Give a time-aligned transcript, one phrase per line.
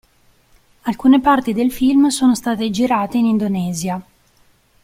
[0.81, 4.03] Alcune parti del film sono state girate in Indonesia.